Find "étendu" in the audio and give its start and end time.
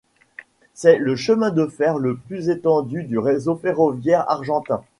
2.49-3.03